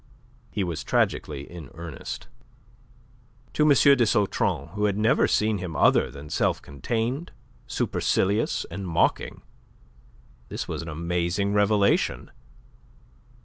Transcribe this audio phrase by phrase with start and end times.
[0.49, 2.27] He was tragically in earnest.
[3.53, 3.69] To M.
[3.69, 7.31] de Sautron, who had never seen him other than self contained,
[7.67, 9.43] supercilious, and mocking,
[10.49, 12.31] this was an amazing revelation.